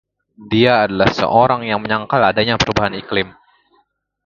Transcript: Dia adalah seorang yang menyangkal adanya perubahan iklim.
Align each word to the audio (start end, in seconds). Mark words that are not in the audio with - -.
Dia 0.51 0.73
adalah 0.85 1.09
seorang 1.19 1.61
yang 1.69 1.77
menyangkal 1.83 2.17
adanya 2.31 2.55
perubahan 2.61 2.95
iklim. 3.01 3.27